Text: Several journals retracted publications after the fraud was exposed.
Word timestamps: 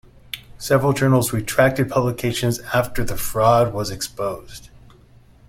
Several 0.57 0.93
journals 0.93 1.31
retracted 1.31 1.87
publications 1.91 2.57
after 2.73 3.03
the 3.03 3.15
fraud 3.15 3.71
was 3.71 3.91
exposed. 3.91 4.71